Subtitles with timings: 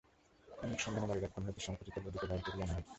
[0.47, 2.85] অনেক সন্ধানে বাড়ির এক কোণ হইতে সংকুচিতা বধূকে বাহির করিয়া আনা হইল।